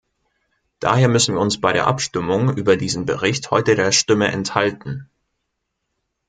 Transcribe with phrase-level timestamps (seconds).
[0.79, 5.11] Daher müssen wir uns bei der Abstimmung über diesen Bericht heute der Stimme enthalten.